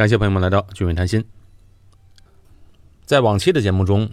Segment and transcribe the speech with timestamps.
[0.00, 1.22] 感谢朋友们来到聚美谈心。
[3.04, 4.10] 在往期的节目中，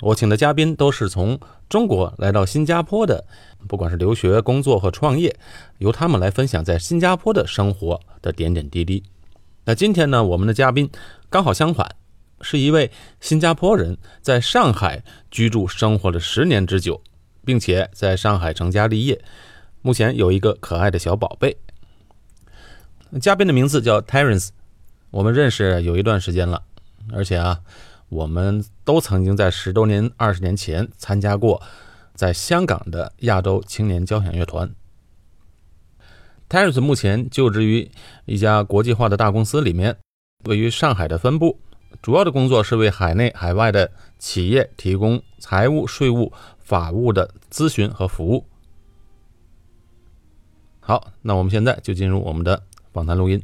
[0.00, 1.38] 我请的嘉宾都是从
[1.68, 3.26] 中国来到新加坡的，
[3.68, 5.38] 不管是留学、工作和创业，
[5.76, 9.04] 由他们来分享在新加坡的生活的点点滴滴。
[9.66, 10.90] 那今天呢，我们的嘉宾
[11.28, 11.94] 刚好相反，
[12.40, 12.90] 是一位
[13.20, 17.02] 新加坡人，在上海居住生活了十年之久，
[17.44, 19.22] 并且在上海成家立业，
[19.82, 21.58] 目前有一个可爱的小宝贝。
[23.20, 24.48] 嘉宾的名字叫 Terence。
[25.12, 26.62] 我们认识有一段时间了，
[27.12, 27.60] 而且啊，
[28.08, 31.60] 我们都曾经在十多年、二十年前参加过
[32.14, 34.74] 在香港的亚洲青年交响乐团。
[36.48, 37.90] Terence 目前就职于
[38.24, 39.98] 一家国际化的大公司里面，
[40.46, 41.60] 位于上海的分部，
[42.00, 48.46] 主要的工作是为海内海外的企业提供财务、税务、法务的咨询和服务。
[50.80, 52.62] 好，那我们现在就进入我们的
[52.94, 53.42] 访谈录音。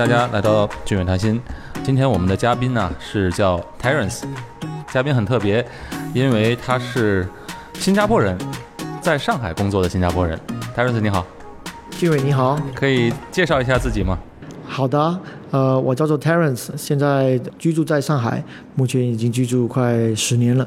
[0.00, 1.38] 大家来到俊远谈心。
[1.84, 4.22] 今天我们的嘉宾呢是叫 Terence，
[4.90, 5.62] 嘉宾很特别，
[6.14, 7.28] 因为他是
[7.74, 8.34] 新加坡人，
[9.02, 10.40] 在上海工作的新加坡人。
[10.74, 11.26] Terence 你好，
[11.90, 14.18] 俊伟你好，可以介绍一下自己吗？
[14.66, 18.42] 好的，呃，我叫做 Terence，现在居住在上海，
[18.76, 20.66] 目前已经居住快十年了。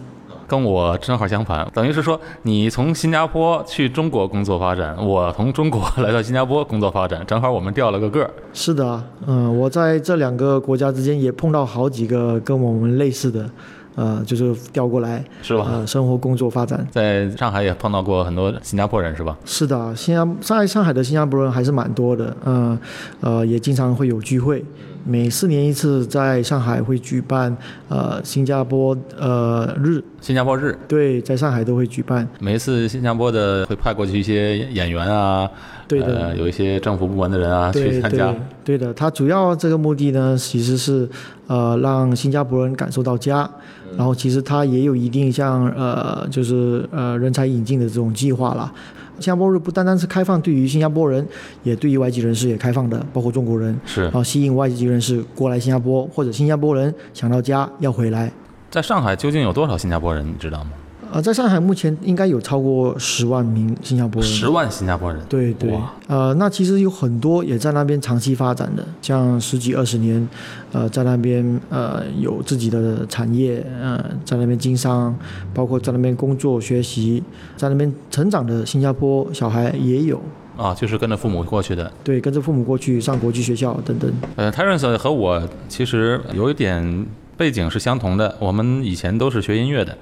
[0.54, 8.30] 跟我正好相反，等于是说你从新加坡去中国工作发展，我从中国来到新加坡工作发展，正好我们掉了个个儿。
[8.54, 13.50] 是的，嗯，我在这两个国家之间也碰到好几个跟我们类似的。
[13.96, 15.68] 呃，就是调过来是吧？
[15.72, 19.38] 呃，生活、工作、发展，在上海也碰到过很多新加坡人是吧？
[19.46, 22.78] 是的，新加在上海的新加坡人还是蛮多的，嗯，
[23.22, 24.64] 呃，也经常会有聚会，
[25.06, 27.56] 每四年一次在上海会举办
[27.88, 35.50] 呃新加坡呃日，新加坡日，对，在上海都会举办，每一次新加坡的会派过去一些演员啊。
[35.88, 38.34] 对的，有一些政府部门的人啊去参加。
[38.64, 41.08] 对的，他主要这个目的呢，其实是
[41.48, 43.50] 呃让新加坡人感受到家，
[43.98, 48.72] 然后其实他也有一定像呃就是呃人才引进的这种计划了。
[49.20, 51.26] 新加坡日不单单是开放对于新加坡人，
[51.62, 53.80] 也对于外籍人士也开放的，包括中国人。
[53.86, 54.04] 是。
[54.04, 58.32] 然后吸引外籍人士过来新加坡，或者新加坡人想到家要回来。
[58.72, 60.72] 在上海究竟有多少新加坡人，你知道吗？
[61.14, 64.32] 呃，在上海目前应该有超过十万名新加坡人。
[64.32, 65.22] 十万新加坡人。
[65.30, 65.72] 对对。
[66.08, 70.28] 呃，那其实有很多也在那边长期发展的，像十几二十年，
[70.72, 75.16] 呃，在那边呃有自己的产业，呃，在那边经商，
[75.54, 77.22] 包括在那边工作学习，
[77.56, 80.20] 在那边成长的新加坡小孩也有。
[80.58, 81.92] 啊，就是跟着父母过去的。
[82.04, 84.12] 对，跟着父母过去上国际学校等等。
[84.36, 87.06] 呃，Terence 和我其实有一点
[87.38, 89.96] 背景是相同的，我们以前都是学音乐的。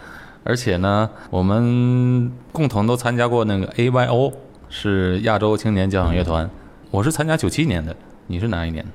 [0.44, 4.34] 而且呢，我们共同都参加过那个 AYO，
[4.70, 6.50] 是亚洲青年交响乐团。
[6.90, 7.96] 我是参加九七年的，
[8.28, 8.86] 你是哪一年？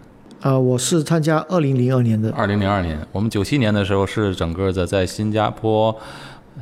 [0.42, 2.32] 呃，我是参加二零零二年的。
[2.32, 5.96] 二零零二年，我们九七年的时候是整个的在新加坡、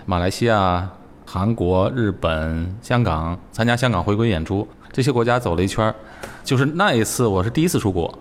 [0.07, 0.89] 马来西亚、
[1.25, 5.95] 韩国、日本、香港参加香港回归演出，这些国家走了一圈儿。
[6.45, 8.17] 就是那一次，我是第一次出国。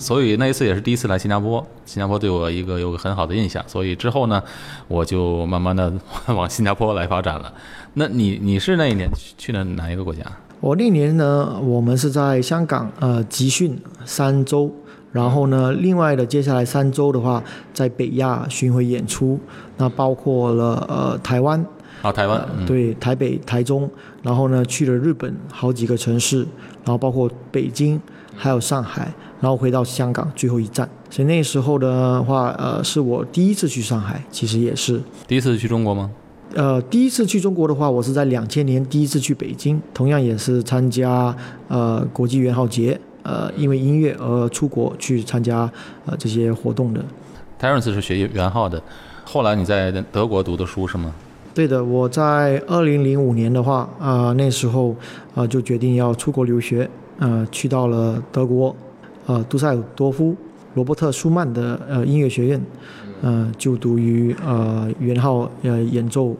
[0.00, 4.42] 所以那一次也是第一次来新加坡，新加坡对我一个有个很好的印象，所以之后呢，
[4.88, 5.92] 我就慢慢的
[6.34, 7.52] 往新加坡来发展了。
[7.94, 10.22] 那你你是那一年去了哪一个国家？
[10.60, 14.72] 我那年呢，我们是在香港呃集训三周，
[15.12, 17.42] 然后呢，另外的接下来三周的话，
[17.74, 19.38] 在北亚巡回演出，
[19.76, 21.62] 那包括了呃台湾
[22.00, 23.90] 啊台湾对台北台中，
[24.22, 26.38] 然后呢去了日本好几个城市，
[26.84, 28.00] 然后包括北京
[28.40, 29.12] 还有上海。
[29.42, 36.10] 然后回到香港最后一站，所以那时候的话，呃，是我第一次去上海，其实也是第一次去中国吗？
[36.54, 41.34] 呃，第一次去中国的话，我是在两千年第一次去北京，同样也是参加
[41.68, 45.60] 呃国际元号节，呃，因为音乐而出国去参加
[46.04, 47.02] 呃这些活动的。
[47.58, 48.82] Terence 是学元号的，
[49.24, 51.14] 后来你在德国读的书是吗？
[51.54, 54.94] 对的，我在二零零五年的话，啊，那时候
[55.34, 56.88] 啊就决定要出国留学，
[57.20, 58.74] 呃，去到了德国。
[59.26, 60.34] 呃，杜塞尔多夫
[60.74, 62.60] 罗伯特舒曼的呃音乐学院，
[63.22, 66.34] 呃，就读于呃元号呃演奏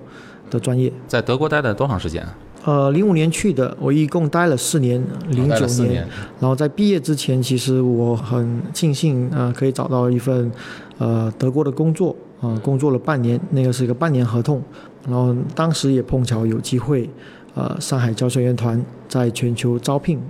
[0.51, 0.93] 的专业。
[1.07, 2.27] 在德国待了多长时间？
[2.65, 6.05] 呃，零五年去的，我一共待了四年，零九年。
[6.41, 10.51] 然后在毕业之前，其实我很庆幸呃可以找到一份
[10.99, 14.61] 呃德国的工作，呃，工作了半年，那个是一个半年合同。
[15.07, 17.09] 然后当时也碰巧有机会，
[17.55, 20.21] 呃，上海交响乐团在全球招聘，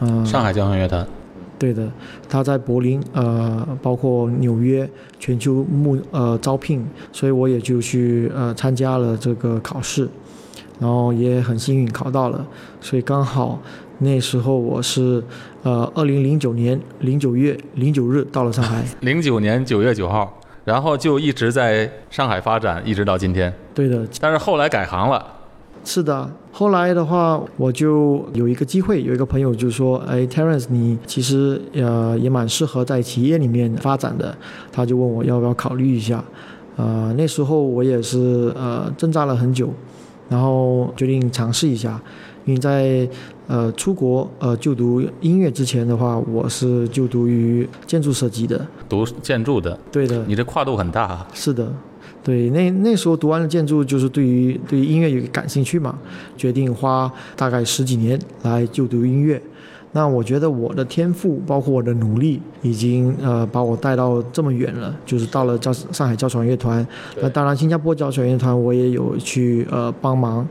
[0.00, 1.06] 呃，上海交响乐团，
[1.58, 1.88] 对的，
[2.28, 4.88] 他在柏林，呃，包括纽约，
[5.18, 10.08] 全球募呃招聘，所以我也就去呃参加了这个考试，
[10.80, 12.46] 然后也很幸运考到了，
[12.80, 13.60] 所以刚好
[13.98, 15.22] 那时候我是
[15.62, 20.40] 呃二零零九年零九月零九日到了上海， 零九年九月九号。
[20.64, 23.52] 然后就一直在上海发展，一直到今天。
[23.74, 25.22] 对的，但是后来改行了。
[25.84, 34.34] 是的，后来的话，我就有一个机会，有一个朋友就说：“哎，Terence，你其实呃也蛮适合在企业里面发展的。”
[34.72, 36.24] 他就问我要不要考虑一下。
[36.76, 39.70] 呃，那时候我也是呃挣扎了很久，
[40.28, 42.00] 然后决定尝试一下。
[42.46, 43.08] 因为在
[43.46, 51.26] 呃出国呃就读音乐之前的话，我是就读于建筑设计的，读建筑的，对的，你这跨度很大。
[51.32, 51.72] 是的，
[52.24, 55.94] 对，那那时候读完了建筑，就是对于对于音乐有感兴趣嘛，
[56.38, 59.40] 决定花大概十几年来就读音乐。
[59.92, 66.84] 那我觉得我的天赋，包括我的努力，已经呃把我带到这么远了，就是到了交上海交响乐团。
[67.22, 70.44] 那当然，新加坡交响乐团我也有去呃帮忙，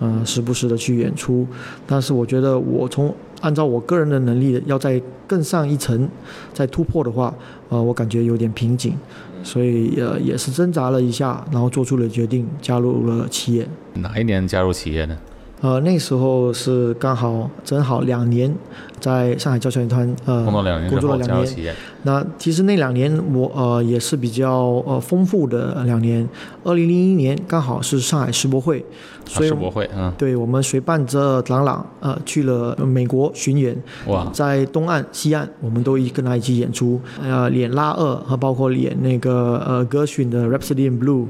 [0.00, 1.46] 呃时不时的去演出。
[1.86, 6.06] 但是我觉得我从按照我个人的能力，要再更上一层，
[6.52, 7.34] 再突破的话，
[7.70, 8.92] 呃我感觉有点瓶颈，
[9.42, 13.66] 所以呃也是挣扎了一下，然后做出了决定，加入了企业。
[13.94, 15.16] 哪一年加入企业呢？
[15.60, 18.54] 呃，那时候是刚好正好两年，
[18.98, 20.42] 在上海交响乐团呃
[20.88, 21.74] 工作了两年。
[22.02, 26.26] 那其实那两年我呃也是比较呃丰富的两年。
[26.64, 28.82] 二零零一年刚好是上海世博会，
[29.26, 33.76] 所以世博会嗯，对我们随伴着朗朗呃去了美国巡演，
[34.06, 41.26] 哇，在东岸西岸我们都一跟他一起演出，呃演拉二和包括演那个呃歌曲的 Rhapsody in Blue。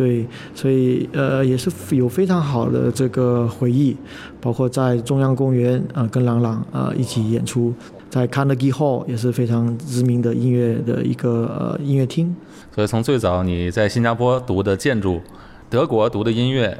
[0.00, 3.94] 对，所以呃也是有非常好的这个回忆，
[4.40, 7.74] 包括在中央公园呃跟郎朗呃一起演出，
[8.08, 12.34] 在 Carnegie Hall 也是非常知名的音乐的一个呃音乐厅。
[12.74, 15.20] 所以从最早你在新加坡读的建筑，
[15.68, 16.78] 德国读的音乐，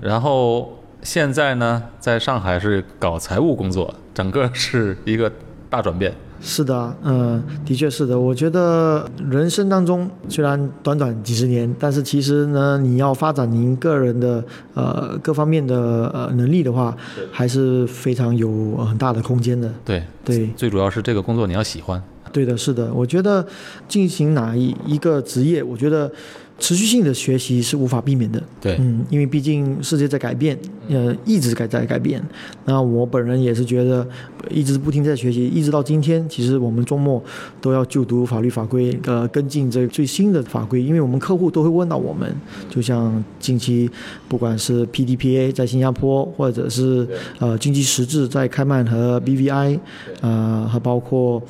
[0.00, 5.32] 然后现在呢在上海是搞财务工作，整个是一个
[5.68, 6.14] 大转变。
[6.40, 8.18] 是的，嗯，的确是的。
[8.18, 14.44] 我觉得人生当中虽然短短几十年，但是其实呢，你要发展您个人的
[14.74, 16.96] 呃各方面的呃能力的话，
[17.32, 19.72] 还是非常有很大的空间的。
[19.84, 22.02] 对对，最主要是这个工作你要喜欢。
[22.32, 22.92] 对的，是的。
[22.92, 23.46] 我觉得
[23.88, 26.10] 进行哪一一个职业，我觉得。
[26.58, 30.58] 持续性的学习是无法避免的，对，嗯，因为毕竟世界在改变，
[30.88, 32.18] 呃，一直改在改变。
[32.64, 34.08] 那我本人也是觉得，
[34.48, 37.22] 一直不停在学习，一直到今天，其实我们周末
[37.60, 42.34] 都要就读法律法规，呃，跟进这最新的法规，因为我们客户都会问到我们，
[42.70, 43.90] 就像近期
[44.26, 47.06] 不管是 PDPA 在新加坡，或者是
[47.38, 49.78] 呃经济实质在开曼和 BVI，
[50.22, 51.42] 呃，和包括。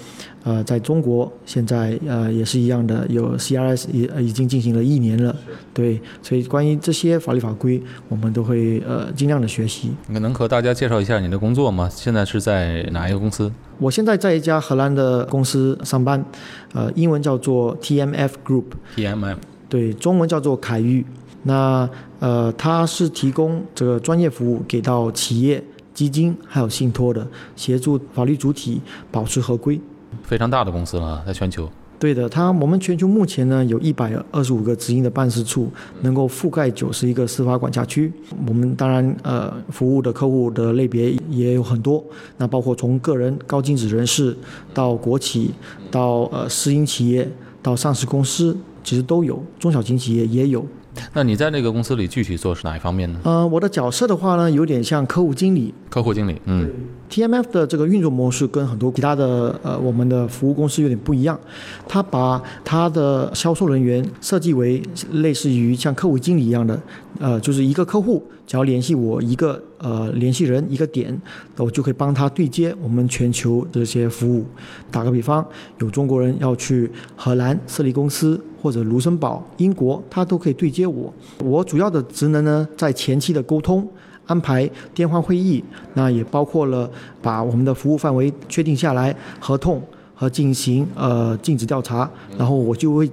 [0.46, 5.34] 呃，在中国现在呃也是一样的，有 CRS 也已经进行了一年了，
[5.74, 9.90] 对，所以关于这些法律法规，我们都会呃尽量的学习。
[10.06, 11.90] 你能和大家介绍一下你的工作吗？
[11.92, 13.50] 现在是在哪一个公司？
[13.80, 16.24] 我现在在一家荷兰的公司上班，
[16.72, 18.66] 呃，英文叫做 TMF Group。
[18.94, 19.38] TMF。
[19.68, 21.04] 对，中文叫做凯域。
[21.42, 21.90] 那
[22.20, 25.60] 呃，它是提供这个专业服务给到企业、
[25.92, 27.26] 基金还有信托的，
[27.56, 29.80] 协助法律主体保持合规。
[30.22, 31.68] 非常大的公司了，在全球。
[31.98, 35.70] 对的，它我们全球目前呢有一百二十五个直营的办事处，
[36.02, 38.12] 能够覆盖九十一个司法管辖区。
[38.46, 42.04] 我们当然呃服务的客户的类别也有很多，
[42.36, 44.36] 那包括从个人高净值人士
[44.74, 45.52] 到国企，
[45.90, 47.26] 到呃私营企业，
[47.62, 48.54] 到上市公司，
[48.84, 50.66] 其实都有，中小型企业也有。
[51.12, 53.20] 那你在那个公司里具体做是哪一方面呢？
[53.24, 55.72] 呃，我的角色的话呢，有点像客户经理。
[55.88, 56.70] 客户经理，嗯。
[57.08, 61.38] TMF 的这个运作模式跟很多其他的呃我们的服务公司有点不一样，
[61.86, 66.80] 他把他的销售人员设计为类似于像客户经理一样的，
[67.20, 71.16] 呃，就是一个客户只要联系我一个呃联系人一个点，
[71.56, 74.44] 我就可以帮他对接我们全球这些服务。
[74.90, 75.46] 打个比方，
[75.78, 81.14] 有中国人要去荷兰设立公司或者卢森堡、英国，他都可以对接我。
[81.38, 83.88] 我主要的职能呢，在前期的沟通。
[84.26, 85.62] 安排电话会议，
[85.94, 86.90] 那也包括了
[87.22, 89.80] 把我们的服务范围确定下来，合同
[90.16, 93.08] 和进行呃尽职调查，然后我就会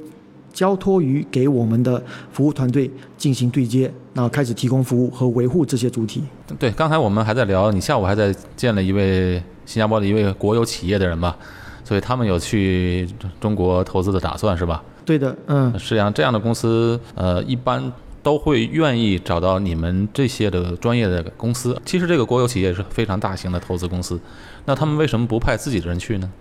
[0.53, 6.23] 交托于给我们的服务团队进行对接，然后开始提供服务和维护这些主体。
[6.59, 11.35] 对，刚才我们还在聊，你下午还在见了一位新加坡的一位国有企业的人吧？
[11.83, 13.05] 所以他们有去
[13.41, 14.81] 中国投资的打算是吧？
[15.03, 17.91] 对的，嗯，实际上这样的公司，呃，一般
[18.21, 21.75] 都会愿意找到你们这些的专业的公司。
[21.83, 24.17] 其实这个国有企业是非常大型的投资公司，
[24.63, 26.31] 那他们为什么不派自己的人去呢？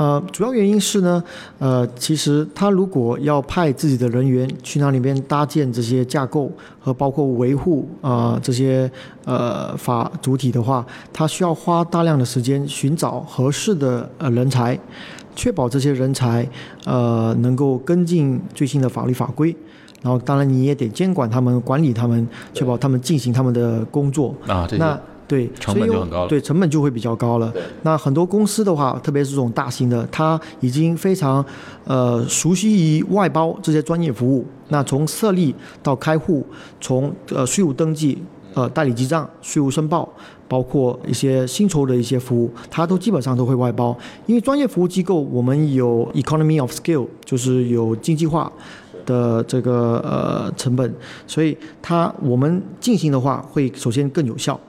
[0.00, 1.22] 呃，主要原因是呢，
[1.58, 8.90] 呃，其实他如果要派自己的人员去那里边搭建这些架构和包括维护啊这些
[9.26, 14.78] 呃法主体的话，他需要花大量的时间寻找合适的呃人才，
[15.36, 16.48] 确保这些人才
[16.86, 19.54] 呃能够跟进最新的法律法规，
[20.00, 24.34] 然后当然你也得监管他们、管理他们，确保他们进行他们的工作。
[24.46, 27.54] 啊，这那些对，成本就很高了对，成本就会比较高了。
[27.82, 31.44] 那很多公司的话，特别是这种大型的，它已经非常
[31.84, 34.44] 呃熟悉于外包这些专业服务。
[34.70, 36.44] 那从设立到开户，
[36.80, 38.20] 从呃税务登记、
[38.54, 40.08] 呃代理记账、税务申报，
[40.48, 43.96] 包括一些薪酬的一些服务，它都基本上都会外包。
[44.26, 48.50] 因为专业服务机构，我们有 economy of scale，就是有经济化。
[49.06, 50.94] 的这个呃成本，
[51.26, 54.60] 所以它我们进行的话，会首先更有效，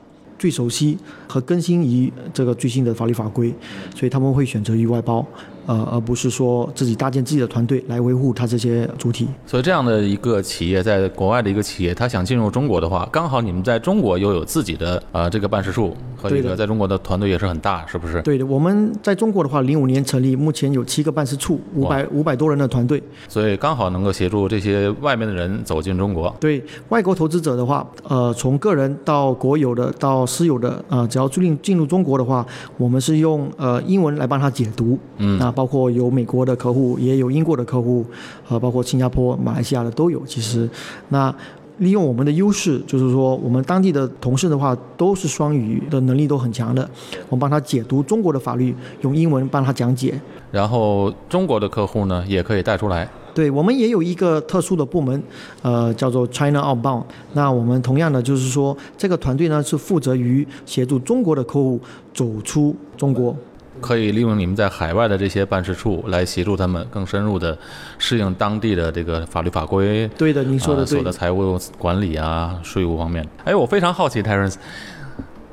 [0.41, 3.53] 最熟悉和更新于这个最新的法律法规，
[3.95, 5.24] 所以他们会选择于外包，
[5.65, 9.27] 呃，而不是说自己搭建自己的团队来维护它这些主体。
[9.46, 18.22] 所以这样的一个企业，在国外的一个企业，他想进入中国的话，刚好你们在中国又有自己的呃这个办事处和这个在中国的团队也是很大，是不是？
[18.22, 23.01] 对的，我们在中国的话，零五年成立，目前有七个办事处，五百五百多人的团队。
[23.27, 26.34] 所以刚好能够协助这些外面的人走进中国。
[26.39, 32.46] 对外国投资者的话，呃，从个人到国有的到私有的，呃、只要注定进入中国的话，
[32.77, 34.98] 我们是用呃英文来帮他解读。
[35.18, 38.05] 嗯那包括有美国的客户，也有英国的客户，
[38.48, 40.25] 呃，包括新加坡、马来西亚的都有。
[40.25, 40.70] 其实，
[41.10, 41.34] 那
[41.79, 46.89] 利用我们的优势，就是说我们当地的同事的话，都是双语的能力都很强的，
[47.27, 50.13] 我们帮他解读中国的法律，用英文帮他讲解。
[50.51, 53.10] 然后中国的客户呢，也可以带出来。
[53.34, 55.22] 对我们也有一个特殊的部门，
[55.62, 57.03] 呃，叫做 China Outbound。
[57.34, 61.79] 那我们同样的就是说，这个团队呢是负责于协助中国的客户
[62.13, 63.36] 走出中国。
[63.82, 67.58] 可以利用你们在海外的这些办事处来协助他们更深入的
[67.98, 73.28] 适应当地的这个法律法规，对的，您说的所有的财务管理啊、税务方面。
[73.44, 74.56] 哎，我非常好奇，Terence，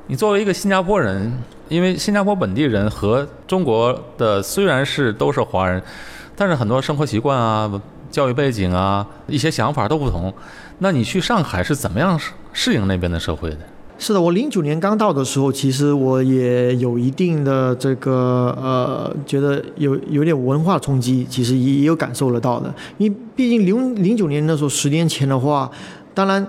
[0.07, 1.33] 你作为一个新加坡人，
[1.69, 5.83] 因为新加坡本地人和中国的虽然是都是华人，
[6.37, 10.33] 但是很多生活习惯啊、教育背景啊、一些想法都不同。
[10.79, 13.59] 那你去上海是怎么样适适应那边的社会的？
[13.99, 22.73] 是的，我零九年刚到的时候，其实我也有一定的这个呃，觉得有有点文化冲击，其实也也有感受得到的。
[22.97, 25.71] 因为毕竟零零九年那时候，十年前的话，
[26.15, 26.47] 当然。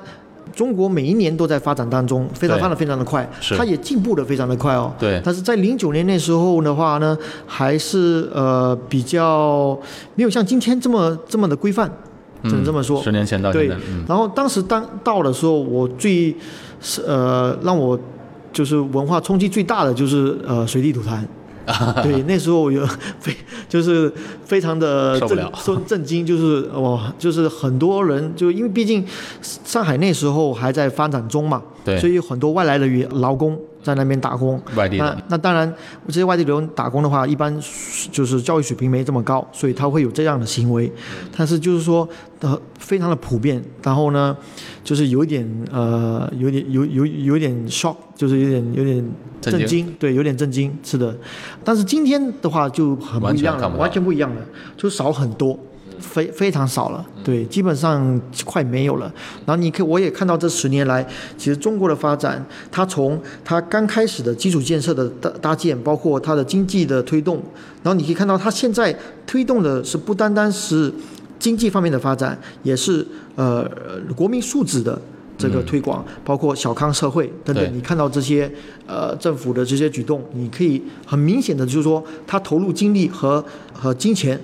[0.55, 4.91] 中国每一年都在发展当中，非常发展非常的快，是它也进步的非常的快哦。
[4.99, 7.15] 对但是在零九年那时候的话呢，
[7.45, 9.79] 还是呃比较
[10.15, 11.89] 没有像今天这么这么的规范，
[12.43, 13.01] 只能这么说。
[13.01, 13.77] 十年前到现对
[14.07, 16.35] 然后当时当到的时候，我最
[16.79, 17.99] 是呃让我
[18.51, 21.23] 就是文化冲击最大的就是呃随地吐痰。
[22.01, 22.83] 对，那时候有
[23.19, 23.31] 非
[23.67, 24.11] 就是
[24.43, 29.05] 非常的震受震惊，就是哇，就是很多人就因为毕竟
[29.43, 34.61] 上海那时候还在发展中嘛，对所以很多外来的员劳工在那边打工。
[34.71, 35.73] 那外地的，那当然，
[36.07, 37.53] 这些外地人打工的话，一般
[38.11, 40.91] 就是教育水平没这么高，所以他会有这样的行为。
[41.35, 42.07] 但是就是说，
[42.41, 43.63] 呃，非常的普遍。
[43.83, 44.35] 然后呢，
[44.83, 51.17] 就是有一点呃，有点有有有点 shock，就是有点有点震惊对，有点震惊，是的。
[51.63, 54.41] 但是今天的话就很不一样了，完全不一样了，
[54.77, 55.57] 就少很多。
[55.99, 59.11] 非非常少了，对，基本上快没有了。
[59.45, 61.05] 然后你可我也看到这十年来，
[61.37, 67.35] 其实中国的发展，它从它刚开始的基础建设的搭搭建，包括它的经济的推动，
[67.83, 70.93] 然后你可以看到它现在推动的是不单单是
[71.37, 73.69] 经济方面的发展，也是呃
[74.15, 74.99] 国民素质的。
[75.41, 78.51] 这个推广，包括小康社会等等，你看到这些
[78.85, 83.41] 呃政府的这些举动，你可以很明显的就是说，他投入精力和
[83.71, 84.37] 和金钱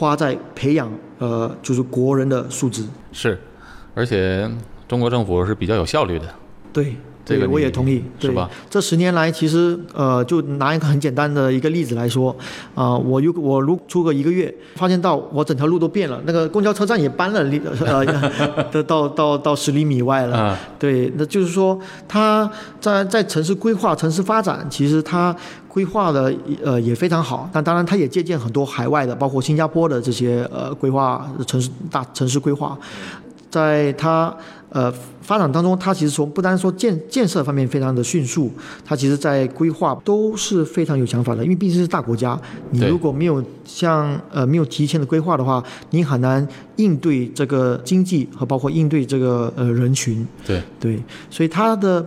[0.00, 2.82] 花在培养呃就是国人的素质。
[3.12, 3.38] 是，
[3.94, 4.50] 而且
[4.88, 6.24] 中国政府是比较有效率的，
[6.72, 6.96] 对，对，
[7.30, 8.50] 这个我也同意，对吧？
[8.68, 12.36] 这十年来，其实呃，就拿一个很简单的一个例子来说，
[12.74, 18.04] 啊、我如我如出个一个月，发现到我整条路都变了，那个公交车站也搬了离 呃，
[18.72, 20.36] 的到到到十厘米外了。
[20.36, 25.34] 啊，对，那就是说，它在在城市规划、城市发展，其实它
[25.68, 26.34] 规划的
[26.64, 27.48] 呃也非常好。
[27.52, 32.76] 但当然，它也借鉴很多海外的，包括新加坡的这些呃规划城市大城市规划，
[33.50, 34.34] 在它
[34.70, 34.92] 呃
[35.30, 38.50] 发展当中，它其实从不单说建建设方面非常的迅速，
[38.84, 41.44] 它其实在规划都是非常有想法的。
[41.44, 42.36] 因为毕竟是大国家，
[42.72, 46.44] 你如果没有像呃没有提前的规划的话，你很难
[46.78, 50.26] 应对这个经济和包括应对这个呃人群。
[50.44, 52.04] 对对，所以它的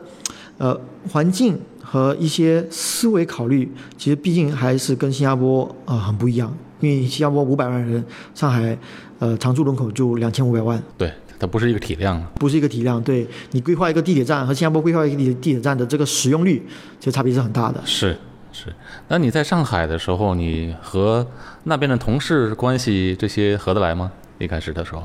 [0.57, 0.77] 呃
[1.09, 6.53] 环境和一些思维考虑，其实毕竟还是跟新加坡啊、呃、很不一样。
[6.81, 8.03] 因为新加坡五百万人，
[8.35, 8.77] 上海
[9.19, 10.83] 呃常住人口就两千五百万。
[10.97, 11.09] 对。
[11.39, 13.01] 它不是一个体量，不是一个体量。
[13.01, 16.61] 对你规划一个地铁站和新加坡规划一个地地铁站的这个使用率，
[16.99, 17.81] 其实差别是很大的。
[17.85, 18.17] 是
[18.51, 18.73] 是。
[19.07, 21.25] 那你在上海的时候，你和
[21.63, 24.11] 那边的同事关系这些合得来吗？
[24.39, 25.03] 一开始的时候？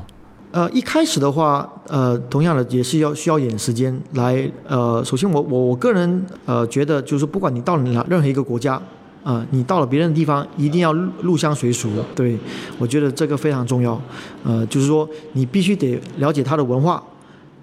[0.51, 4.49] 呃，一开始的话，呃，同样的也是要需要一点时间来。
[4.67, 8.81] 呃，首先我我我个人呃觉得，就是不管你到了哪任何一个国家。
[9.23, 11.89] 啊、呃，你到了别人的地方，一定要入乡随俗。
[12.15, 12.37] 对
[12.77, 14.01] 我觉得这个非常重要。
[14.43, 17.03] 呃，就是说你必须得了解他的文化，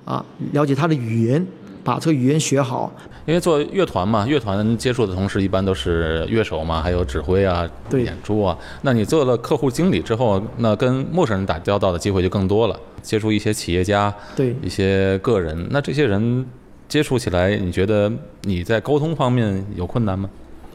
[0.04, 1.44] 啊，了解他的语言，
[1.82, 2.92] 把这个语言学好。
[3.24, 8.56] 因为做乐团嘛，乐团接触的同事一般都是乐手嘛，还有指挥啊、对演出啊。
[8.82, 15.66] 那你做了客户经理之后，那跟陌生人打交道的机会就更多了，接触一些企业家，对一些个人。
[15.72, 16.46] 那这些人
[16.88, 20.30] 接触起来，你觉得你在沟通方面有困难吗？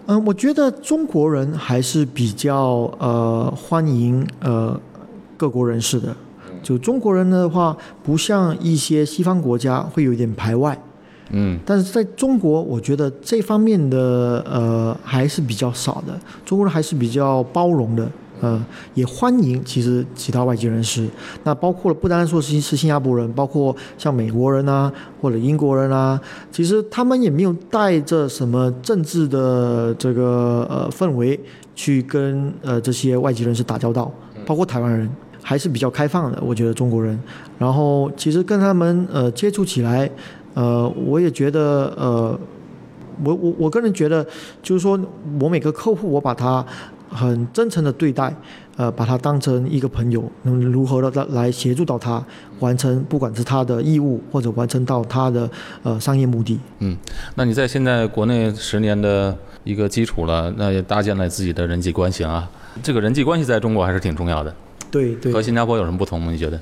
[0.08, 4.80] 嗯，我觉得中国人还是比较呃欢迎呃
[5.38, 6.16] 各国人士的。
[6.64, 10.78] 就中国人的话，不像一些西方国家会有一点排外。
[11.32, 16.20] 嗯，但是在中国，我觉得这方面的呃还是比较少的。
[16.46, 18.08] 中国人还是比较包容的，
[18.42, 21.08] 呃，也欢迎其实其他外籍人士。
[21.44, 26.20] 那包括了不单说是是新加坡人，包括像美国人啊，或者英国人啊，
[26.52, 31.40] 其实他们也没有带着什么政治的这个呃氛围
[31.74, 34.12] 去跟呃这些外籍人士打交道，
[34.46, 35.10] 包括台湾人。
[35.44, 37.20] 还是比较开放的，我觉得中国人。
[37.58, 40.08] 然后其实跟他们呃接触起来，
[40.54, 42.40] 呃，我也觉得呃，
[43.24, 44.24] 我我我个人觉得，
[44.62, 45.00] 就是说
[45.40, 46.64] 我每个客户我把他
[47.12, 48.34] 很真诚的对待，
[48.78, 52.24] 呃，把他当成一个朋友，能如何的来协助到他
[52.60, 55.50] 完成，不管是他的义务或者完成到他的
[55.84, 56.60] 呃商业目的。
[56.80, 56.98] 嗯，
[57.36, 62.50] 那你在现在国内十年的一个基础了，那也搭建了自己的人际关系啊。
[62.82, 64.56] 这个人际关系在中国还是挺重要的。
[64.90, 66.32] 对对，和新加坡有什么不同吗？
[66.32, 66.60] 你觉得？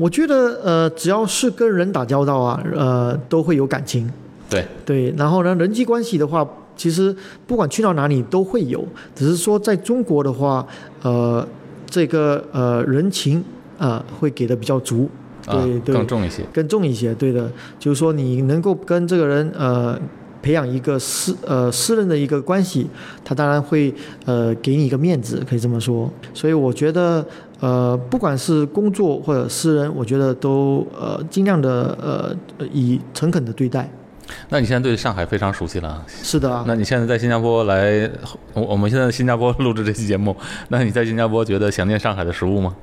[0.00, 4.10] 我觉得呃，只要是跟人打交道啊，呃，都会有感情。
[4.48, 7.14] 对对，然后呢，人际关系的话，其实
[7.46, 8.82] 不管去到哪里都会有，
[9.14, 10.66] 只是说在中国的话，
[11.02, 11.46] 呃，
[11.84, 13.40] 这个呃人情
[13.76, 15.06] 啊、呃、会给的比较足。
[15.44, 16.42] 对啊，对，更重一些。
[16.50, 20.00] 更重一些，对的，就是说你能够跟这个人呃
[20.40, 22.86] 培养一个私呃私人的一个关系，
[23.22, 26.10] 他当然会呃给你一个面子，可以这么说。
[26.32, 27.24] 所以我觉得
[27.60, 33.90] 呃不管是工作或者私人，我觉得都呃尽量的呃以诚恳的对待。
[34.48, 36.04] 那你现在对上海非常熟悉了啊？
[36.22, 38.08] 是的啊，那你现在在新加坡来，
[38.54, 40.36] 我我们现在在新加坡录制这期节目，
[40.68, 42.74] 那你在新加坡觉得想念上海的食物吗？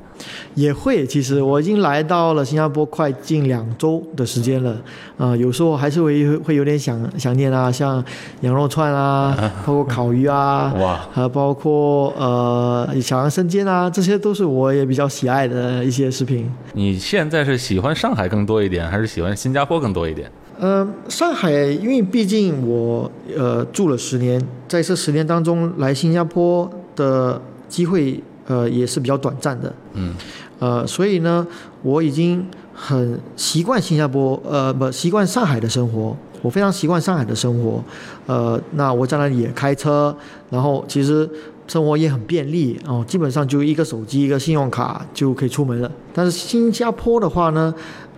[0.56, 4.76] 也会，其实我已经来到了新加坡快近两周的时间了，
[5.16, 8.04] 啊、有时候还是会会有点想想念啊，像
[8.42, 16.50] 羊肉串啊， 包括烤鱼啊，哇，还包括呃小杨生煎啊，这些都是我也比较喜爱的一些食品。
[16.74, 20.32] 你现在是喜欢上海更多一点，还是喜欢新加坡更多一点？
[20.60, 27.40] 呃，上海，因为毕竟我呃住了十年，在这十年当中来新加坡的
[27.70, 30.16] 机会呃也是比较短暂的，嗯，
[30.58, 31.46] 呃，所以呢，
[31.84, 32.44] 我已经
[32.74, 37.84] 很习惯新加坡，呃，不习惯上海的生活，我非常习惯上海的生活，
[38.26, 40.16] 呃，那我在那里也开车，
[40.50, 41.30] 然后其实
[41.68, 45.92] 生活也很便利哦，基本上就一个手机、一个信用卡就可以出门了。
[46.14, 47.72] 但是新加坡的话呢，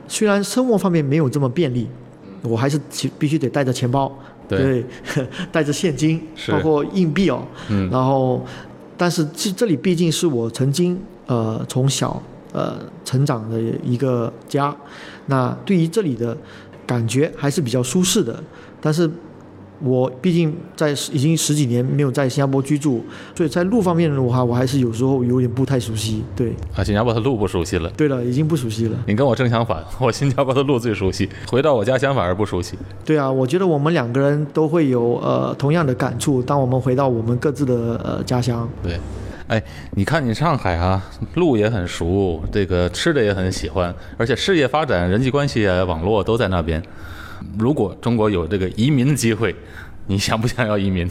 [0.08, 1.88] 虽然生活方面没有这么便利，
[2.41, 4.12] 我还是其必须得带着钱包，
[4.47, 4.84] 对。
[5.52, 6.52] 带着现金，是。
[6.52, 7.89] 包括硬币哦，嗯。
[7.89, 8.45] 然后，
[8.97, 12.21] 但是这这里毕竟是我曾经呃从小
[12.52, 14.75] 呃成长的一个家，
[15.28, 16.38] 那对于这里的
[16.88, 18.43] 感觉还是比较舒适的，
[18.82, 19.10] 但是。
[19.82, 23.04] 我毕竟在已经十几年没有在新加坡居住，
[23.36, 26.24] 所以在路方面的话，我还是有时候有点不太熟悉。
[26.36, 27.89] 对，啊，新加坡的路不熟悉了。
[27.92, 28.98] 对了，已经不熟悉了。
[29.08, 32.78] 你跟我正相反， 我新加坡的路最熟悉，回到我家乡反而不熟悉。
[33.06, 36.42] 对啊，我觉得我们两个人都会有呃同样的感触。
[36.42, 39.00] 当我们回到我们各自的呃家乡，对，
[39.48, 41.02] 哎，你看你上海啊，
[41.36, 46.84] 路也很熟，这个吃的也很喜欢，而且事业发展、人际关系啊、网络都在那边。
[47.58, 49.56] 如果中国有这个移民的机会，
[50.08, 51.10] 你想不想要移民？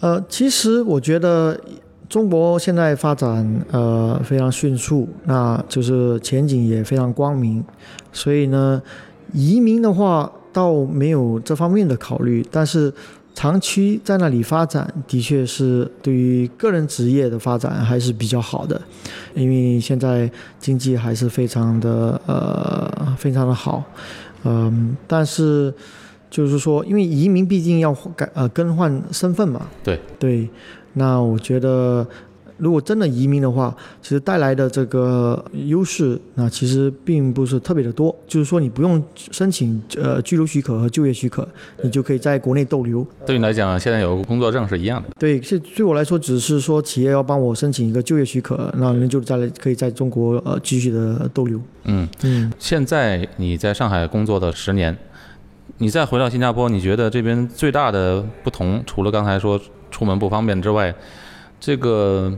[0.00, 1.58] 呃，其实我觉得
[2.08, 7.64] 中国现在发展呃非常迅速，那就是前景也非常光明，
[8.12, 8.82] 所以呢，
[9.32, 12.92] 移民的话倒没有这方面的考虑，但是
[13.34, 18.78] 长期在那里发展，的确是对于个人职业的发展还是比较好的，
[19.34, 23.82] 因为现在经济还是非常的呃非常的好，
[24.44, 25.72] 嗯、但是。
[26.32, 30.48] 就是说，因为移民毕竟要改呃更换身份嘛，对对，
[30.94, 32.06] 那我觉得
[32.62, 38.14] 如果真的移民的话，其实带来的这个优势，那其实并不是特别的多。
[38.28, 41.46] 就是说，你不用申请呃居留许可和就业许可，
[41.82, 43.04] 你就可以在国内逗留。
[43.26, 45.08] 对你来讲，现在有个工作证是一样的。
[45.18, 51.60] 对，是对我来说，只是说企业要帮我申请一个就业许可，那人就在来可以在中国呃继续的逗留。
[51.82, 52.52] 嗯，嗯。
[52.60, 54.96] 现在你在上海工作的十年，
[55.78, 60.94] 你再回到新加坡，你觉得这边最大的不同，除了刚才说出门不方便之外，
[61.58, 62.32] 这个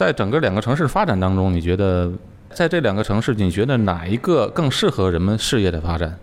[0.00, 2.10] 在整个两个城市发展当中，你觉得
[2.54, 6.18] 在这两个城市，你觉得哪一个更适合人们事业的发展？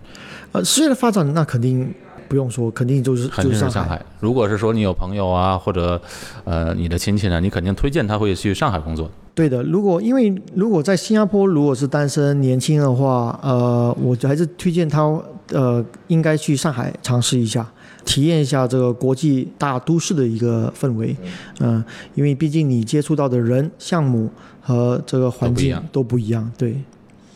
[0.51, 1.93] 呃，事业的发展那肯定
[2.27, 4.03] 不用说，肯定就是肯就是上海。
[4.19, 6.01] 如果是说你有朋友啊，或者
[6.43, 9.11] 呃你的亲戚呢，你肯定推荐他会去上海工作。
[9.35, 15.03] 对的，如果因为如果在新加坡如果是单身年轻的话，呃，我还是推荐他
[15.51, 17.63] 呃应该去上海尝试一下，
[18.07, 21.13] 体验一下这个国际大都市的一个氛围，
[21.59, 21.83] 嗯、
[22.15, 24.29] 因为毕竟你接触到的人、项目
[24.61, 26.81] 和这个环境都不一样都不一样，对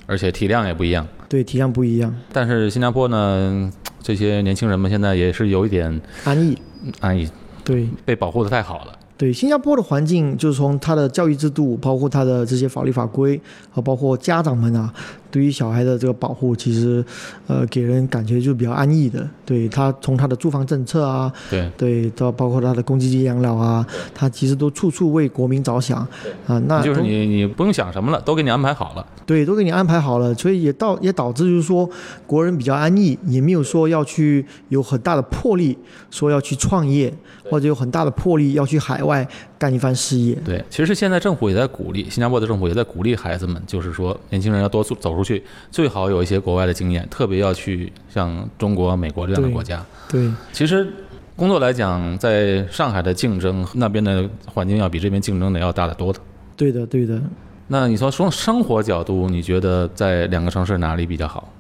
[0.08, 1.06] 而且体量也不一样。
[1.28, 6.58] 对，体量不一样，但是新加坡呢，这些年轻人们现在也是有一点安逸，
[7.02, 7.30] 安逸，
[7.64, 7.88] 对。
[8.06, 8.98] 被保护的太好了。
[9.18, 14.92] 对新加坡的环境，就是从它的教育制度，包括它的这些法律法规，和包括家长们啊，
[15.32, 17.04] 对于小孩的这个保护，其实，
[17.48, 19.28] 呃，给人感觉就比较安逸的。
[19.46, 26.06] 对他从他的住房政策啊，对，对，到包括他的公积金养老啊，他其实都处处为国民着想
[26.46, 26.62] 啊。
[26.68, 29.06] 那就是你你不用想什么了，都给你安排好了。
[29.26, 31.90] 对，都给你安排好了，所以也导也导致就是说，
[32.28, 35.78] 国人比较安逸，也没有说要去有很大的魄力，
[36.10, 37.14] 说要去创业，
[37.50, 39.26] 或者有很大的魄力要去海外
[39.62, 40.34] 干一番事业。
[40.44, 49.86] 对，其实现在政府也在鼓励，新加坡的政府也在鼓励孩子们，就是说年轻人要多出走出去，最好有一些国外的经验，特别要去像中国、美国这样的国家。
[50.10, 50.28] 对。
[50.52, 50.92] 其实
[51.36, 56.20] 工作来讲，在上海的竞争那边的环境要比这边竞争的要大得多的。
[56.58, 57.22] 对的，对的。
[57.68, 61.54] 那你说从生活角度，你觉得在两个城市哪里比较好？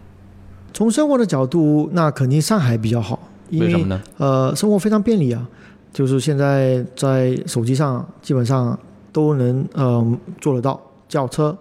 [0.74, 3.20] 从生活的角度，那肯定上海比较好，
[3.52, 4.02] 为什么呢？
[4.18, 5.48] 呃，生活非常便利啊，
[5.92, 8.78] 就是现在在手机上基本上
[9.12, 11.56] 都能呃做得到叫车，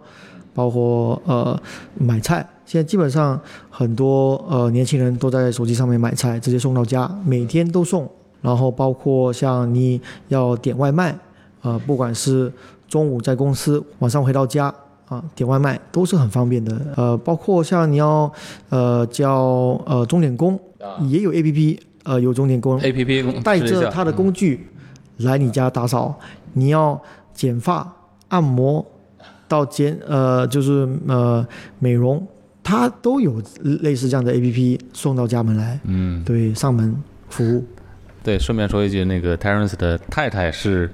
[0.55, 1.61] 包括呃
[1.99, 8.09] 买菜，现在基本上很多呃年轻人都在手机上面买菜，直接送到家，每天都送。
[8.41, 11.19] 然后包括像你要点外卖，
[11.63, 12.53] 呃，不管是
[12.89, 14.75] 中午在公司，晚上回到家。
[15.11, 18.33] 啊，点外卖都是很方便的，呃，包括像你要，
[18.69, 19.41] 呃，叫
[19.85, 20.57] 呃钟点工，
[21.09, 24.67] 也有 A P P，呃，有钟点工 A P P 带着他的工具
[25.19, 26.19] 来你家打扫，
[26.55, 27.01] 你要
[27.35, 27.87] 剪发、
[28.29, 28.85] 按摩
[29.47, 31.47] 到剪呃就是呃
[31.79, 32.27] 美容，
[32.63, 36.97] 他都有类似这样的 A P P 送到家门来，嗯，对，上门
[37.29, 37.65] 服务。
[38.23, 40.91] 对，顺便说一句，那个 Terence 的太太是，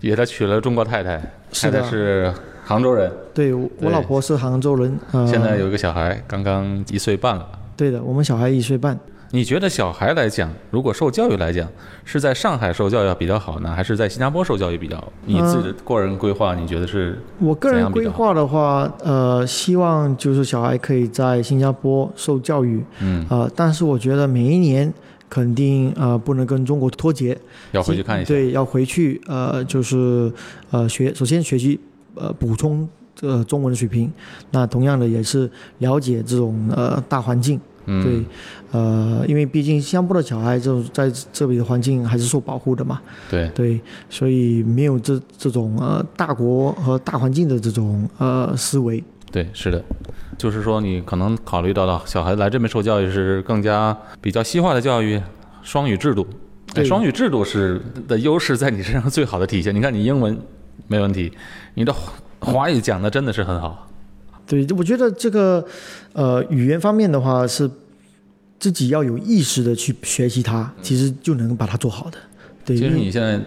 [0.00, 1.18] 也他娶了中国太太，
[1.52, 2.32] 太太是
[2.64, 7.46] 杭州人，对我对我老婆是杭州人，呃，现在有一个小孩，刚刚一岁半了。
[7.76, 8.98] 对的，我们小孩一岁半。
[9.30, 11.68] 你觉得小孩来讲，如果受教育来讲，
[12.04, 15.12] 是在上海受教育比较好呢，还是在新加坡受教育比较好？
[15.26, 17.20] 你自己的个人规划，你觉得是？
[17.38, 24.92] 我个人规划的话，呃，希望就是小孩可以在新加坡受教育，嗯，呃，但是我觉得每一年
[25.28, 27.36] 肯定呃不能跟中国脱节，
[27.72, 28.28] 要回去看一下。
[28.28, 30.32] 对，要回去呃就是
[30.70, 31.78] 呃学，首先学习
[32.14, 32.88] 呃补充
[33.20, 34.10] 呃中文的水平，
[34.52, 37.60] 那同样的也是了解这种呃大环境，
[37.90, 38.24] 嗯，对，
[38.72, 49.02] 呃，因为毕竟新加坡的小孩就在这里的环境还是受保护的嘛，对对，所以没有这这种呃大国和大环境的这种呃思维。
[49.32, 49.82] 对，是的，
[50.36, 55.20] 就是说你可能考虑到了小孩来这边受教育是更加比较西化的教育，
[55.62, 56.26] 双语制度。
[56.68, 59.74] 哎，对双语制度是的优势在你身上最好的体现。
[59.74, 60.38] 你看你英文
[60.86, 61.32] 没问题，
[61.74, 63.86] 你的华华语讲的真的是很好。
[64.48, 65.62] 对，我觉得这个
[66.14, 67.70] 呃语言方面的话是
[68.58, 72.16] 自己要有意识的去学习它，其实就能把它做好的。
[72.64, 73.38] 对，其实你现在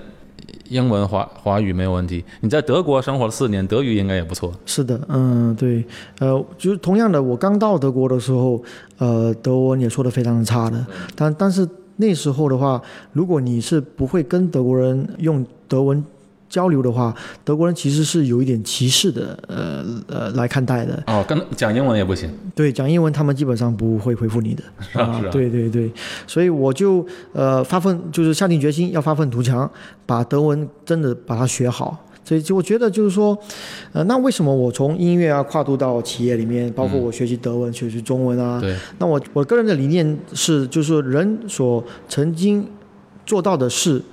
[0.70, 2.24] 英文、华华语没有问题。
[2.42, 4.54] 你在德国生活了四年，德语应该也不错。
[4.66, 5.84] 是的，嗯，对，
[6.20, 8.64] 呃，就是同样的，我刚到德国的时候，
[9.00, 10.86] 呃，德文也说的非常的差的，
[11.16, 12.80] 但但是那时候的话，
[13.12, 16.04] 如果你是不会跟德国人用德文。
[16.52, 21.02] 交流的话，德国人其实是有一点歧视的，呃呃来看待的。
[21.08, 22.30] 哦，跟讲英文也不行。
[22.54, 24.62] 对，讲英文他们基本上不会回复你的。
[24.82, 25.90] 是啊，对对对，
[26.28, 29.70] 所以我就呃发奋，就是下定决心要发愤图强，
[30.06, 31.98] 把德文真的把它学好。
[32.26, 33.38] 所以就我觉得就是说，
[33.94, 38.60] 呃，那为什么我从音乐啊跨度到企业里面，包括我学习德文、学习中文啊？
[38.60, 38.76] 对。
[39.00, 42.68] 那我我个人的理念是，就是人所曾经
[43.26, 44.04] 做到的事，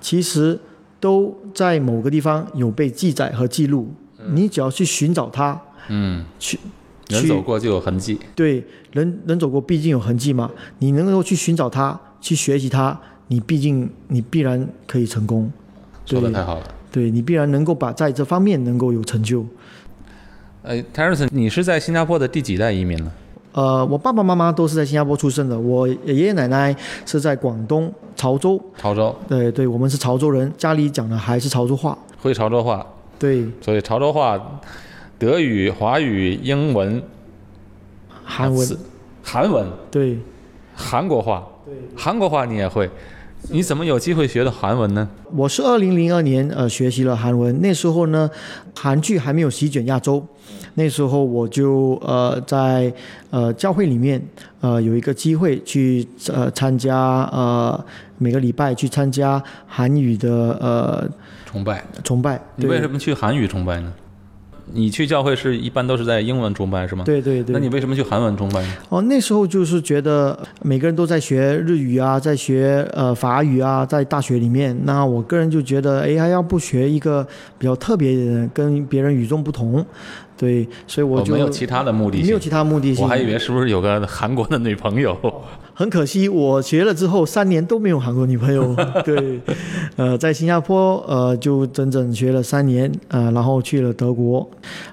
[0.00, 0.58] 其实。
[1.00, 3.92] 都在某个地方有被记载和记录，
[4.30, 6.58] 你只要去寻找它，嗯，去，
[7.08, 8.18] 人走过就有痕迹。
[8.34, 15.50] 对，人人走过毕竟有痕迹嘛，你能够去寻找它，去学习它，你毕竟你必然可以成功。
[16.04, 16.74] 说的太好了。
[16.90, 19.46] 对你必然能够把在这方面能够有成就。
[20.62, 23.12] 呃 t e r e n 你是在新加坡的第几代移民呢？
[23.58, 26.72] 呃，我爸爸妈妈都是在新加坡出生的，我爷爷奶奶
[27.04, 28.60] 是在广东潮州。
[28.76, 29.12] 潮州。
[29.26, 31.98] 对对，我们是潮州人，家里讲的还是潮州话。
[32.22, 32.86] 会潮州话。
[33.18, 33.44] 对。
[33.60, 34.40] 所以潮州话、
[35.18, 37.02] 德语、华语、英文、
[38.22, 38.78] 韩文、
[39.24, 39.66] 韩文。
[39.90, 40.16] 对。
[40.76, 41.44] 韩国话。
[41.66, 41.74] 对。
[41.96, 42.88] 韩国话你也会。
[43.50, 45.08] 你怎么有机会学的韩文呢？
[45.34, 48.30] 我是二零零二年呃学习了韩文，那时候呢，
[48.76, 50.24] 韩剧还没有席卷亚洲，
[50.78, 52.90] 那时候我就呃在
[53.30, 54.22] 呃教会里面
[54.60, 56.96] 呃有一个机会去呃参加
[57.32, 57.84] 呃
[58.16, 61.08] 每个礼拜去参加韩语的呃
[61.44, 62.40] 崇拜崇拜。
[62.54, 63.92] 你为什么去韩语崇拜呢？
[64.72, 67.04] 你去教会是一般都是在英文崇拜是吗？
[67.04, 67.52] 对对对。
[67.52, 68.64] 那你为什么去韩文崇拜？
[68.88, 77.26] 哦，那时候就是觉得每个人都在学日语啊，在学呃法语啊，在大学里面，那我个人就觉得，哎，还要不学一个
[77.58, 79.84] 比较特别的，跟别人与众不同，
[80.36, 83.02] 对，所以我就没有其他的目的性，没有其他目的性。
[83.02, 85.16] 我还以为是不是有个韩国的女朋友。
[85.78, 88.74] 很可惜，我学了之后三年都没有韩国女朋友。
[89.06, 89.40] 对，
[89.94, 94.44] 呃，在新加坡，呃，就整整学了三年，呃，然后去了德国，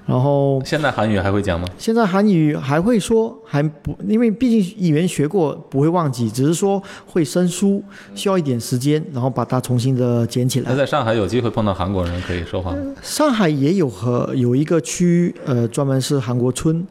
[0.06, 1.66] 然后现在韩语还会讲吗？
[1.76, 7.82] 现在韩语还会说，还不，因为毕竟语言学过，不会忘记，只是说会生疏，
[8.14, 10.70] 需要一点时间，然后把它重新的捡起来。
[10.70, 12.78] 那在上海有机会碰到韩国人可以说话吗？
[13.02, 16.86] 上海也有和有一个区，呃，专门是韩国村。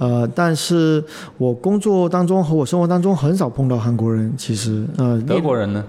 [0.00, 1.04] 呃，但是
[1.36, 5.84] 我工作当中和我生活当中很少碰到韩国人，其实呃，德国人呢？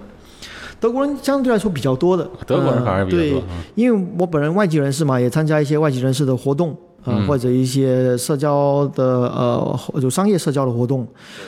[0.78, 3.40] 德国人相对来说比较多的，德国人反而比较多。
[3.40, 3.42] 对，
[3.74, 11.06] 因为我本人外籍人士嘛，也参加一些外籍人士的活动，呃，或者一些社交的呃，就商业社交的活动，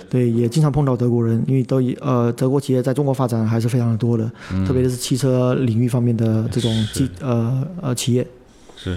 [0.08, 4.30] 对，也经常碰到德国人，因为都呃，德国企业在中国发展还是非常的多的，
[4.66, 8.26] 特别是汽车领域方面的这种机呃呃企业。
[8.76, 8.96] 是。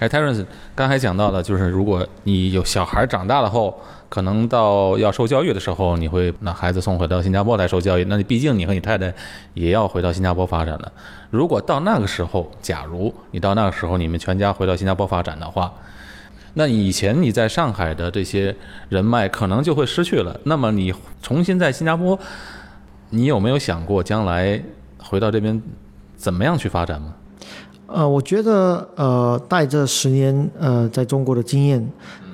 [0.00, 8.04] 哎，Terence，刚才讲到的，就是如果你有小孩长大了后，可能到要受教育的时候，你会把孩子送回到新加坡来受教育。
[8.08, 9.12] 那你毕竟你和你太太
[9.54, 10.92] 也要回到新加坡发展了。
[11.30, 15.72] 如果到那个时候，假如你到那个时候你们全家回到新加坡发展的话，
[16.54, 18.54] 那以前你在上海的这些
[18.88, 20.38] 人脉可能就会失去了。
[20.44, 22.18] 那么你重新在新加坡，
[23.10, 24.60] 你有没有想过将来
[24.98, 25.60] 回到这边
[26.16, 27.14] 怎么样去发展吗？
[27.86, 31.86] 呃，我觉得呃，带着十年呃在中国的经验，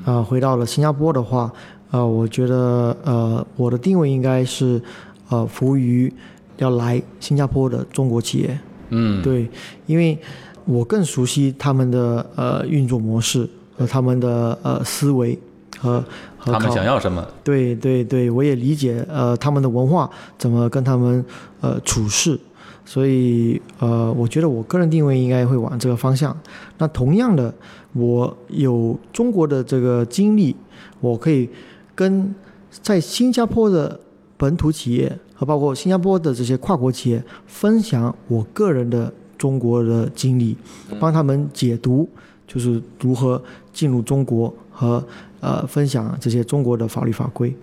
[0.04, 1.52] 呃，回到了新加坡的话，
[1.90, 4.80] 呃，我觉得呃，我的定位应该是
[5.28, 6.12] 呃，服务于
[6.58, 8.58] 要来新加坡的中国企业。
[8.90, 9.50] 嗯，对，
[9.86, 10.18] 因为
[10.64, 15.38] 我更熟悉他们的呃运作模式和他们的呃思维
[15.78, 16.02] 和
[16.38, 17.26] 和他们想要什么。
[17.42, 20.08] 对对对，我也理解呃他们的文化
[20.38, 21.24] 怎么跟他们
[21.60, 22.38] 呃处事。
[22.84, 26.36] 所以，呃，我觉得我个人定位应该会往这个方向。
[26.78, 27.52] 那同样的，
[27.92, 30.56] 我有中国的这个经历，
[31.00, 31.48] 我可以
[31.94, 32.34] 跟
[32.70, 33.98] 在新加坡的
[34.36, 40.56] 本土企业和包括新加坡的这些跨国企业分享我个人的中国的经历，
[40.98, 42.08] 帮他们解读，
[42.46, 45.04] 就是如何进入中国和
[45.40, 47.54] 呃分享这些中国的法律法规。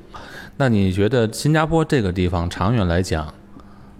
[0.57, 3.33] 那你觉得新加坡这个地方长远来讲？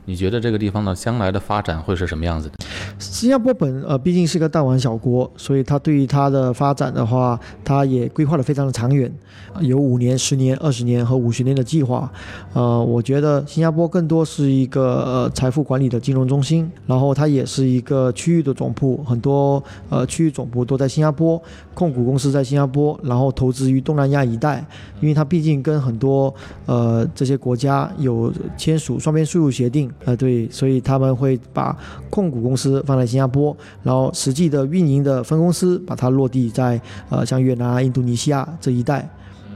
[0.08, 2.54] 你觉得这个地方的将来的发展会是什么样子的？
[2.98, 9.12] 新加坡本呃毕竟是个弹丸小国，所以它对于它的发展的话，它也规划的非常的长远，
[9.60, 12.10] 有五年、十年、二十年和五十年的计划。
[12.54, 21.42] 呃，我觉得新加坡更多是一个呃财富管理的金融中心，然后它也是一个区域的总部，很多呃区域总部都在新加坡，
[21.74, 24.66] 控股公司在新加坡，然后投资于东南亚一带，
[25.02, 26.34] 因为它毕竟跟很多
[26.66, 29.92] 呃这些国家有签署双边税务协定。
[30.06, 31.78] 呃，对，所以他们会把
[32.10, 36.80] 控股公司放在新加坡，然后实际的运营的分公司把它落地在
[37.10, 39.08] 呃像越南、印度尼西亚这一带。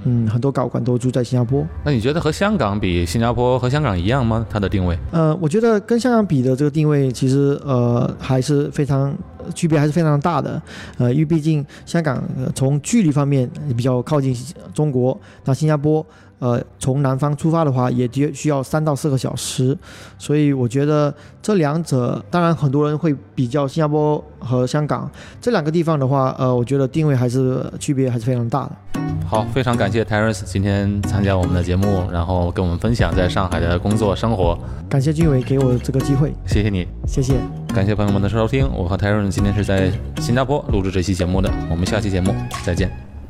[0.04, 1.63] 嗯，很多高管都住在新加坡。
[1.86, 4.43] 那你觉得和香港比，新加坡和香港一样吗？
[4.49, 4.97] 它的定位？
[5.12, 9.15] 呃，我觉得跟香港比的这个定位，其实呃还是非常
[9.54, 10.60] 区别还是非常大的。
[10.97, 12.19] 呃，因为毕竟香港
[12.56, 14.36] 从距离方面比较靠近
[14.73, 16.04] 中国，那新加坡。
[16.41, 19.77] 呃，从南方出发的话，也就需要三到四个小时，
[20.17, 25.08] 所以我觉得这两者，当然很多人会比较新加坡和香港
[25.39, 28.71] 这两个地方的话，呃，我觉得定位还是区别还是非常大的。
[29.27, 34.58] 好，非常感谢 Terence 今天参加我们的节目，然后跟我们分享在上海的工作生活。
[34.89, 37.36] 感谢俊伟给我这个机会，谢谢你，谢谢，
[37.67, 38.67] 感谢朋友们的收听。
[38.75, 42.34] 我和 Terence 今天是在新加坡录制这期节目的，我们下期节目
[42.65, 43.11] 再见。